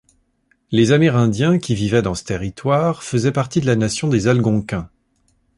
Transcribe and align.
Les 0.71 0.93
Amérindiens 0.93 1.59
qui 1.59 1.75
vivaient 1.75 2.01
dans 2.01 2.15
ce 2.15 2.23
territoire 2.23 3.03
faisaient 3.03 3.31
partie 3.31 3.61
de 3.61 3.67
la 3.67 3.75
Nation 3.75 4.07
des 4.07 4.27
Algonquins. 4.27 4.89